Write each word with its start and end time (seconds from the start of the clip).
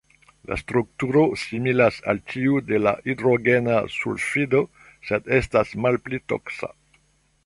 La 0.51 0.55
strukturo 0.59 1.21
similas 1.41 1.99
al 2.13 2.21
tiu 2.31 2.55
de 2.71 2.79
la 2.87 2.93
hidrogena 3.11 3.75
sulfido, 3.99 4.63
sed 5.11 5.29
estas 5.41 5.75
malpli 5.85 6.21
toksa. 6.35 6.73